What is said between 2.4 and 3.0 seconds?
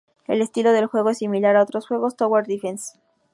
defense".